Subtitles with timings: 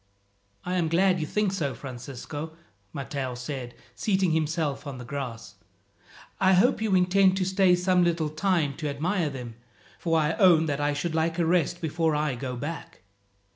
[0.65, 2.53] "I am glad you think so, Francisco,"
[2.91, 5.57] Matteo said, seating himself on the grass.
[6.39, 9.57] "I hope you intend to stay some little time to admire them,
[9.99, 13.03] for I own that I should like a rest before I go back."